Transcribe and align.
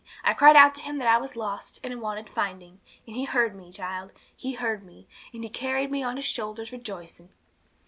I 0.23 0.33
cried 0.33 0.55
out 0.55 0.73
to 0.73 0.81
Him 0.81 0.97
that 0.97 1.07
I 1.07 1.19
was 1.19 1.35
lost, 1.35 1.79
and 1.83 2.01
wanted 2.01 2.27
finding; 2.27 2.79
and 3.05 3.15
He 3.15 3.25
heard 3.25 3.53
me, 3.55 3.71
child. 3.71 4.09
He 4.35 4.53
heard 4.53 4.83
me, 4.83 5.07
and 5.31 5.43
He 5.43 5.49
carried 5.51 5.91
me 5.91 6.01
on 6.01 6.17
His 6.17 6.25
shoulders 6.25 6.71
rejoicing.' 6.71 7.29